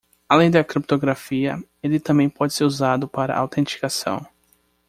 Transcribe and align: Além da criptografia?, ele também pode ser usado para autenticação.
Além 0.27 0.49
da 0.49 0.63
criptografia?, 0.63 1.63
ele 1.83 1.99
também 1.99 2.27
pode 2.27 2.55
ser 2.55 2.63
usado 2.63 3.07
para 3.07 3.37
autenticação. 3.37 4.25